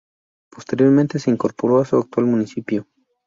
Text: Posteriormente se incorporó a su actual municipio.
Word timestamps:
Posteriormente 0.49 1.19
se 1.19 1.29
incorporó 1.29 1.79
a 1.79 1.85
su 1.85 1.95
actual 1.97 2.25
municipio. 2.25 2.87